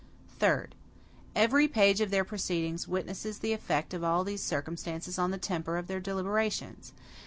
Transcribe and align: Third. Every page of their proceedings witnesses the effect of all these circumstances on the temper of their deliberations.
Third. 0.39 0.73
Every 1.35 1.67
page 1.67 2.01
of 2.01 2.09
their 2.09 2.25
proceedings 2.25 2.87
witnesses 2.87 3.37
the 3.37 3.53
effect 3.53 3.93
of 3.93 4.03
all 4.03 4.23
these 4.23 4.41
circumstances 4.41 5.19
on 5.19 5.29
the 5.29 5.37
temper 5.37 5.77
of 5.77 5.85
their 5.85 5.99
deliberations. 5.99 6.91